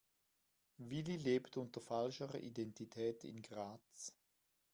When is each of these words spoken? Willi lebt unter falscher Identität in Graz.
Willi 0.79 1.15
lebt 1.15 1.57
unter 1.57 1.79
falscher 1.79 2.33
Identität 2.41 3.23
in 3.23 3.39
Graz. 3.43 4.11